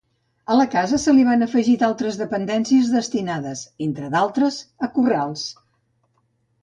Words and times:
A 0.53 0.55
la 0.59 0.63
casa 0.75 0.97
se 1.01 1.13
li 1.17 1.25
van 1.27 1.45
afegir 1.47 1.75
d'altres 1.83 2.17
dependències 2.21 2.89
destinades, 2.95 3.63
entre 3.89 4.13
d'altres, 4.17 4.59
a 4.89 4.93
corrals. 4.97 5.45